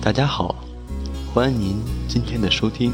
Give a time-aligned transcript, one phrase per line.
[0.00, 0.54] 大家好，
[1.32, 1.76] 欢迎您
[2.08, 2.92] 今天的收听。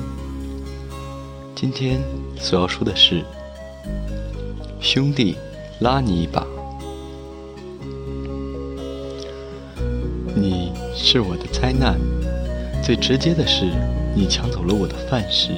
[1.54, 2.00] 今天
[2.36, 3.24] 所要说的是，
[4.80, 5.36] 兄弟
[5.80, 6.46] 拉你一把。
[10.34, 11.98] 你是我的灾难，
[12.82, 13.64] 最直接的是
[14.14, 15.52] 你抢走了我的饭食。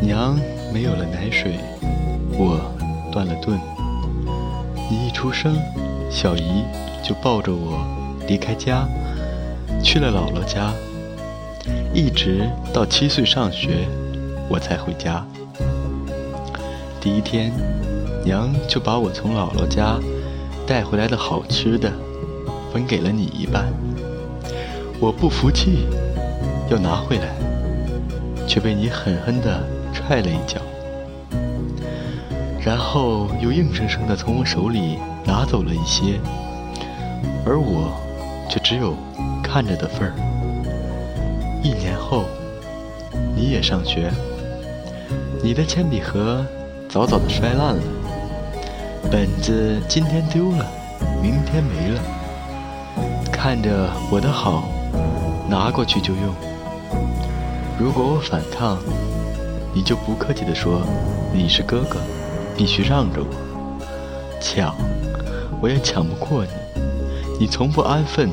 [0.00, 0.38] 娘
[0.72, 1.58] 没有了奶水，
[2.32, 2.58] 我
[3.12, 3.60] 断了顿。
[4.90, 5.56] 你一出生，
[6.10, 6.64] 小姨
[7.02, 7.86] 就抱着我
[8.26, 8.88] 离开家，
[9.82, 10.72] 去了姥姥家，
[11.92, 13.86] 一直到七岁上学，
[14.48, 15.24] 我才回家。
[17.00, 17.52] 第一天，
[18.24, 19.98] 娘就把我从姥姥家
[20.66, 21.92] 带回来的好吃的。
[22.72, 23.72] 分给了你一半，
[25.00, 25.86] 我不服气，
[26.68, 27.34] 要拿回来，
[28.46, 29.62] 却被你狠狠地
[29.94, 30.60] 踹了一脚，
[32.66, 36.18] 然后又硬生生的从我手里拿走了一些，
[37.46, 37.92] 而我
[38.50, 38.92] 却只有
[39.40, 40.12] 看着的份儿。
[41.62, 42.24] 一年后，
[43.36, 44.10] 你也上学，
[45.44, 46.44] 你的铅笔盒
[46.88, 47.82] 早早的摔烂了，
[49.12, 50.66] 本子今天丢了，
[51.22, 52.00] 明天没了。
[53.30, 54.64] 看着我的好，
[55.48, 56.34] 拿过去就用。
[57.78, 58.76] 如果我反抗，
[59.72, 60.82] 你就不客气地说
[61.32, 62.00] 你是哥哥，
[62.56, 63.26] 必须让着我。
[64.40, 64.74] 抢，
[65.60, 66.50] 我也抢不过你。
[67.38, 68.30] 你从不安分，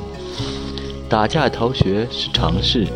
[1.10, 2.88] 打架逃学是常事。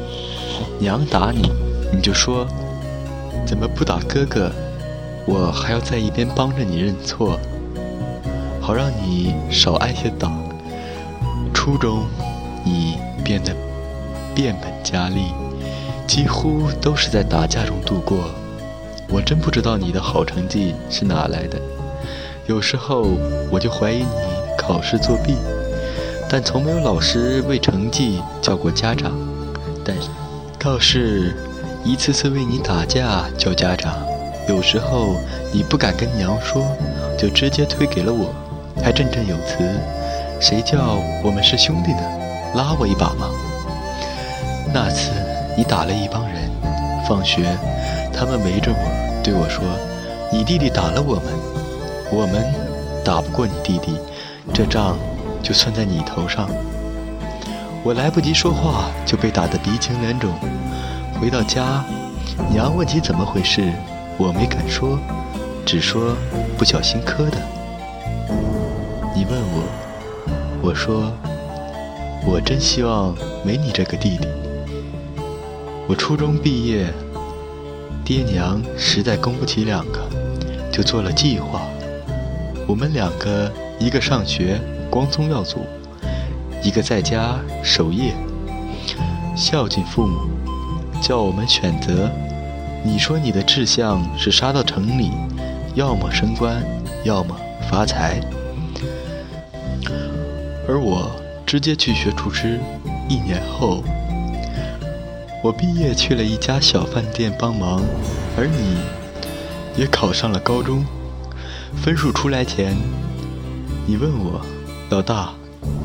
[0.79, 1.51] 娘打你，
[1.93, 2.47] 你就说
[3.45, 4.51] 怎么不打哥哥？
[5.25, 7.37] 我还要在一边帮着你认错，
[8.61, 10.31] 好让你少挨些打。
[11.53, 12.05] 初中，
[12.63, 13.53] 你变得
[14.33, 15.33] 变本加厉，
[16.07, 18.29] 几乎都是在打架中度过。
[19.09, 21.59] 我真不知道你的好成绩是哪来的。
[22.45, 23.05] 有时候
[23.51, 24.07] 我就怀疑你
[24.57, 25.35] 考试作弊，
[26.29, 29.11] 但从没有老师为成绩叫过家长。
[29.83, 29.95] 但
[30.59, 31.35] 倒是
[31.83, 33.95] 一次次为你打架叫家长。
[34.47, 35.15] 有时候
[35.53, 36.65] 你不敢跟娘说，
[37.17, 38.33] 就直接推给了我，
[38.81, 39.57] 还振振有词。
[40.39, 42.01] 谁叫我们是兄弟呢？
[42.55, 43.29] 拉我一把嘛？
[44.73, 45.11] 那次
[45.57, 46.49] 你打了一帮人，
[47.07, 47.43] 放学，
[48.17, 49.63] 他们围着我，对我说
[50.33, 51.25] ：“你弟弟打了我们，
[52.11, 52.43] 我们
[53.05, 53.95] 打不过你弟弟，
[54.51, 54.97] 这账
[55.43, 56.49] 就算在你头上。”
[57.85, 60.31] 我来不及说话，就被打得鼻青脸肿。
[61.21, 61.85] 回到家，
[62.51, 63.71] 娘问起怎么回事，
[64.17, 64.97] 我没敢说，
[65.63, 66.15] 只说
[66.57, 67.37] 不小心磕的。
[69.15, 69.63] 你问我。
[70.59, 71.13] 我说
[72.25, 74.27] ：“我真希望没你这个弟弟。
[75.87, 76.87] 我初中毕业，
[78.07, 79.99] 爹娘实在供不起两个，
[80.71, 81.67] 就做了计划。
[82.65, 85.59] 我们两个，一个上学光宗耀祖，
[86.63, 88.13] 一个在家守业
[89.35, 90.21] 孝敬父母，
[91.01, 92.09] 叫我们选择。
[92.81, 95.11] 你说你的志向是杀到城里，
[95.75, 96.63] 要么升官，
[97.03, 97.35] 要么
[97.69, 98.21] 发财。”
[100.65, 101.11] 而我
[101.45, 102.57] 直接去学厨师，
[103.09, 103.83] 一年后，
[105.43, 107.81] 我毕业去了一家小饭店帮忙，
[108.35, 108.77] 而你
[109.79, 110.83] 也考上了高中。
[111.83, 112.75] 分数出来前，
[113.85, 114.41] 你问我，
[114.89, 115.31] 老大，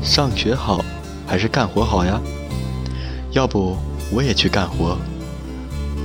[0.01, 0.83] 上学好
[1.27, 2.19] 还是干活好呀？
[3.31, 3.77] 要不
[4.11, 4.97] 我也去干活。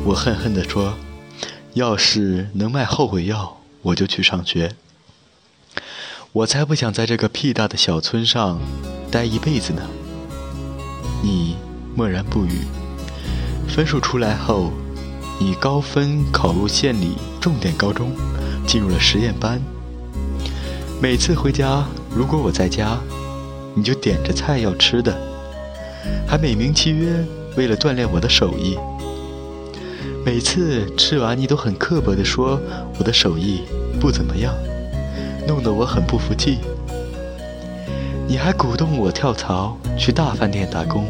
[0.05, 0.93] 我恨恨地说，
[1.73, 4.75] 要是能卖后悔药，我就去上学。
[6.33, 8.61] 我才不想在这个屁大的小村上
[9.11, 9.83] 待一辈子呢。
[11.23, 11.57] 你
[11.95, 12.67] 默然不语。
[13.69, 14.73] 分数出来后，
[15.39, 18.11] 你高分考入县里重点高中，
[18.67, 19.61] 进入了实验班。
[21.01, 22.99] 每次回家，如果我在家，
[23.75, 25.17] 你就点着菜要吃的，
[26.27, 27.25] 还美名其曰
[27.57, 28.77] 为了锻炼我的手艺。
[30.27, 32.61] 每次吃完，你都很刻薄地说
[32.99, 33.63] 我的手艺
[34.01, 34.53] 不怎么样。
[35.47, 36.59] 弄得我很不服气。
[38.27, 41.07] 你还鼓动我跳槽去大饭店打工，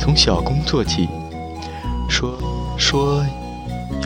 [0.00, 1.08] 从小工做起，
[2.14, 2.38] 说
[2.78, 3.26] 说，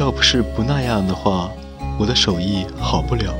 [0.01, 1.51] 要不是不那样的话，
[1.99, 3.35] 我的手艺好不了，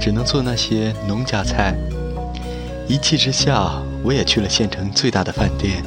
[0.00, 1.74] 只能做那些农家菜。
[2.88, 5.84] 一气之下，我也去了县城最大的饭店，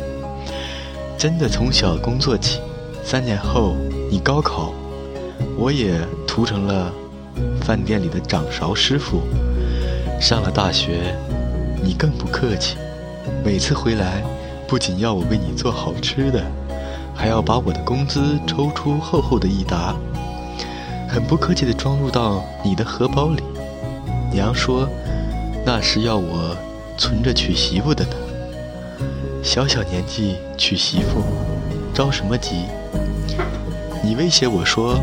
[1.18, 2.62] 真的从小工作起。
[3.04, 3.76] 三年后，
[4.12, 4.72] 你高考，
[5.58, 6.94] 我也涂成了。
[7.62, 9.22] 饭店里的掌勺师傅，
[10.22, 11.16] 上了大学，
[11.84, 12.78] 你更不客气。
[13.44, 14.22] 每次回来，
[14.68, 16.44] 不仅要我为你做好吃的，
[17.20, 19.94] 还要把我的工资抽出厚厚的一沓，
[21.06, 23.44] 很不客气地装入到你的荷包里。
[24.32, 24.88] 娘说，
[25.66, 26.56] 那是要我
[26.98, 28.12] 存着娶媳妇的呢。
[29.44, 31.22] 小小年纪娶媳妇，
[31.94, 32.64] 着什么急？
[34.02, 34.98] 你威胁我说，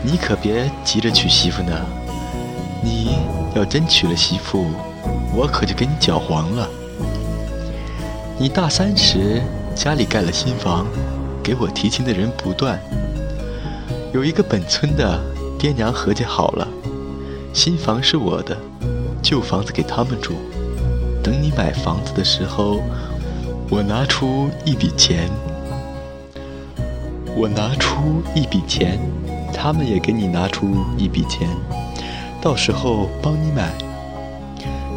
[0.00, 1.72] 你可别急着娶媳妇呢。
[2.84, 3.16] 你
[3.56, 4.66] 要真娶了媳妇，
[5.34, 6.68] 我可就给你搅黄了。
[8.38, 9.42] 你大三时
[9.74, 10.86] 家里盖了新房，
[11.42, 12.78] 给我提亲的人不断。
[14.12, 15.20] 有一个本村的
[15.58, 16.68] 爹娘合计好了，
[17.52, 18.56] 新房是我的，
[19.22, 20.34] 旧房子给他们住。
[21.22, 22.82] 等你买房子的时候，
[23.70, 25.30] 我拿出一笔钱，
[27.36, 28.98] 我拿出一笔钱，
[29.52, 31.48] 他们也给你拿出一笔钱，
[32.40, 33.72] 到时候帮你买。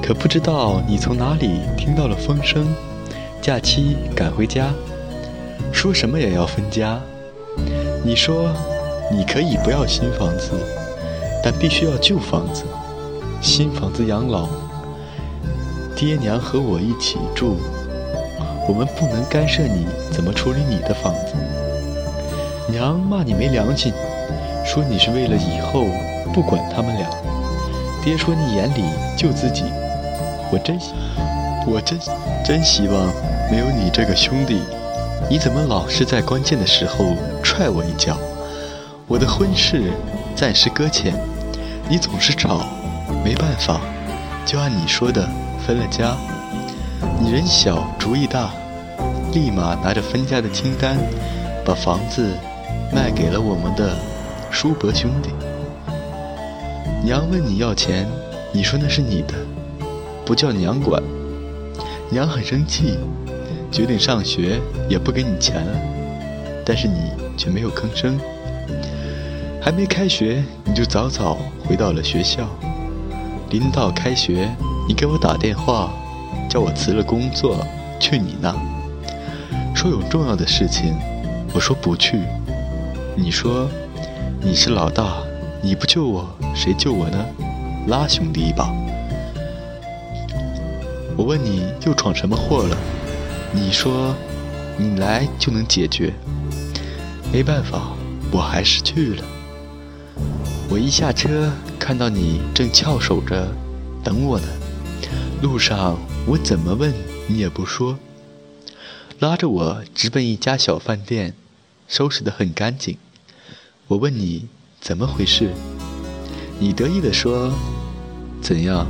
[0.01, 2.67] 可不知道你从哪里听到了风声。
[3.41, 4.73] 假期赶回家，
[5.71, 6.99] 说什么也要分家。
[8.03, 8.49] 你说
[9.11, 10.51] 你可以不要新房子，
[11.43, 12.63] 但必须要旧房子。
[13.41, 14.47] 新房子养老，
[15.95, 17.57] 爹娘和我一起住，
[18.67, 21.33] 我们不能干涉你怎么处理你的房子。
[22.67, 23.93] 娘骂你没良心，
[24.65, 25.85] 说你是为了以后
[26.33, 27.07] 不管他们俩。
[28.03, 28.83] 爹说你眼里
[29.15, 29.63] 就自己，
[30.51, 30.79] 我真，
[31.67, 31.99] 我真
[32.43, 33.07] 真希望。
[33.51, 34.61] 没有你这个兄弟，
[35.27, 38.15] 你怎么老是在关键的时候踹我一脚？
[39.07, 39.91] 我的婚事
[40.35, 41.15] 暂时搁浅，
[41.89, 42.67] 你总是吵，
[43.23, 43.81] 没办法，
[44.45, 45.27] 就按你说的
[45.65, 46.15] 分了家。
[47.19, 48.51] 你人小主意大，
[49.33, 50.95] 立马拿着分家的清单，
[51.65, 52.31] 把房子
[52.93, 53.95] 卖给了我们的
[54.51, 55.31] 叔伯兄弟。
[57.03, 58.07] 娘问你要钱，
[58.51, 59.33] 你说那是你的，
[60.23, 61.01] 不叫娘管。
[62.11, 62.99] 娘很生气。
[63.75, 65.79] 决定上学也不给你钱了，
[66.65, 68.17] 但是你却没有吭声。
[69.61, 72.47] 还没开学，你就早早回到了学校。
[73.49, 74.49] 临到开学，
[74.87, 75.91] 你给我打电话，
[76.49, 77.67] 叫我辞了工作
[77.99, 78.55] 去你那，
[79.75, 80.95] 说有重要的事情。
[81.53, 82.21] 我说不去。
[83.13, 83.67] 你说
[84.39, 85.17] 你是老大，
[85.61, 87.25] 你不救我，谁救我呢？
[87.87, 88.73] 拉兄弟一把。
[91.17, 92.77] 我问你又闯什么祸了？
[93.55, 94.13] 你说，
[94.77, 96.13] 你来就能解决。
[97.31, 97.95] 没办法，
[98.29, 99.23] 我还是去了。
[100.69, 101.49] 我一下车，
[101.79, 103.47] 看到你正翘首着
[104.03, 104.47] 等我呢。
[105.41, 105.97] 路上
[106.27, 106.93] 我怎么问
[107.27, 107.97] 你也不说，
[109.19, 111.33] 拉着我直奔一家小饭店，
[111.87, 112.97] 收拾得很干净。
[113.87, 114.47] 我问你
[114.81, 115.51] 怎么回事，
[116.59, 117.53] 你得意地说
[118.43, 118.85] ：“怎样？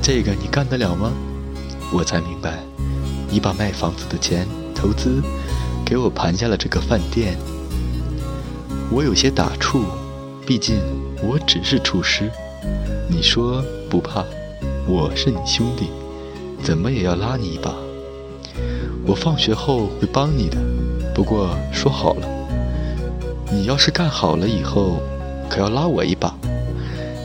[0.00, 1.12] 这个你干得了吗？”
[1.92, 2.58] 我才明白。
[3.36, 5.22] 你把卖房子的钱投资，
[5.84, 7.36] 给我盘下了这个饭店。
[8.90, 9.82] 我有些打怵，
[10.46, 10.80] 毕竟
[11.22, 12.30] 我只是厨师。
[13.10, 14.24] 你说不怕，
[14.88, 15.90] 我是你兄弟，
[16.62, 17.74] 怎么也要拉你一把。
[19.04, 20.56] 我放学后会帮你的，
[21.14, 22.26] 不过说好了，
[23.52, 25.02] 你要是干好了以后，
[25.50, 26.34] 可要拉我一把。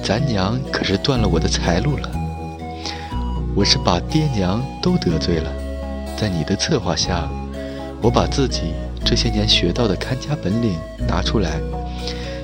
[0.03, 2.11] 咱娘可是断了我的财路了。
[3.55, 5.49] 我是把爹娘都得罪了。
[6.21, 7.27] 在你的策划下，
[7.99, 10.75] 我把自己这些年学到的看家本领
[11.07, 11.59] 拿出来，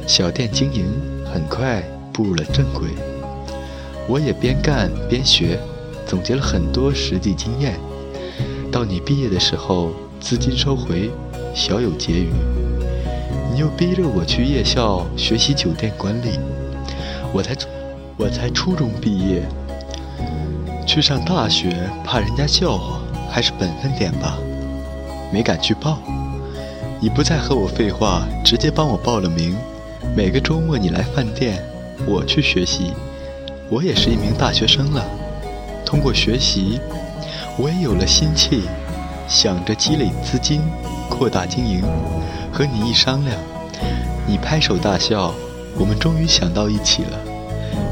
[0.07, 0.99] 小店经营
[1.31, 2.87] 很快步入了正轨。
[4.09, 5.59] 我也边干边学，
[6.07, 7.75] 总结了很多实际经验。
[8.71, 11.11] 到你毕业的时候，资金收回，
[11.53, 12.31] 小有结余。
[13.53, 16.39] 你又逼着我去夜校学习酒店管理，
[17.31, 17.55] 我才
[18.17, 19.43] 我才初中毕业，
[20.87, 21.71] 去上大学
[22.03, 23.01] 怕人家笑话。
[23.29, 24.37] 还是本分点吧，
[25.31, 25.99] 没敢去报。
[26.99, 29.55] 你不再和我废话，直接帮我报了名。
[30.15, 31.63] 每个周末你来饭店，
[32.07, 32.93] 我去学习。
[33.69, 35.05] 我也是一名大学生了，
[35.85, 36.79] 通过学习，
[37.57, 38.63] 我也有了心气，
[39.27, 40.61] 想着积累资金，
[41.09, 41.83] 扩大经营。
[42.51, 43.37] 和你一商量，
[44.25, 45.33] 你拍手大笑，
[45.77, 47.19] 我们终于想到一起了。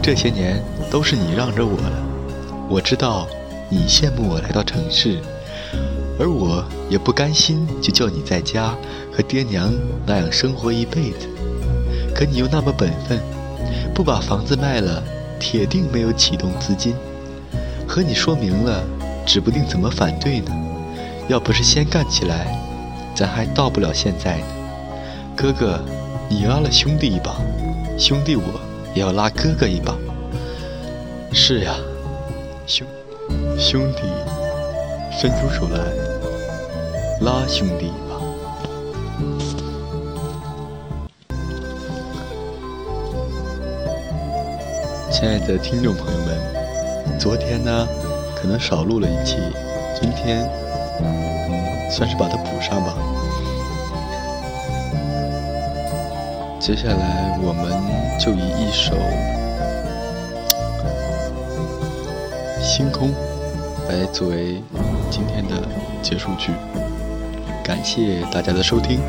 [0.01, 2.03] 这些年都是你让着我了，
[2.69, 3.27] 我知道。
[3.69, 5.19] 你羡慕我来到城市，
[6.19, 8.75] 而我也不甘心就叫你在家
[9.11, 9.73] 和爹娘
[10.05, 11.27] 那样生活一辈子。
[12.13, 13.19] 可你又那么本分，
[13.93, 15.03] 不把房子卖了，
[15.39, 16.95] 铁定没有启动资金。
[17.87, 18.83] 和你说明了，
[19.25, 20.51] 指不定怎么反对呢。
[21.27, 22.55] 要不是先干起来，
[23.15, 24.45] 咱还到不了现在呢。
[25.35, 25.79] 哥哥，
[26.29, 27.35] 你拉了兄弟一把，
[27.97, 28.43] 兄弟我
[28.93, 29.97] 也要拉哥哥一把。
[31.33, 31.75] 是呀，
[32.65, 32.87] 兄。
[33.57, 34.03] 兄弟，
[35.11, 35.79] 伸出手来，
[37.21, 38.15] 拉兄弟一把。
[45.11, 47.87] 亲爱的听众朋友们，昨天呢，
[48.35, 49.37] 可能少录了一期，
[49.99, 50.47] 今天
[51.89, 52.95] 算是把它补上吧。
[56.59, 57.71] 接下来我们
[58.19, 58.95] 就以一首
[62.75, 63.09] 《星空》
[63.87, 64.61] 来作为
[65.09, 65.65] 今天的
[66.01, 66.51] 结束句。
[67.63, 68.99] 感谢大家的收听。